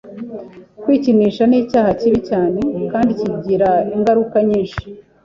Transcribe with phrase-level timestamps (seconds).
[0.81, 2.59] Kwikinisha ni icyaha kibi cyane
[2.91, 4.83] kandi kigira ingaruka nyinshi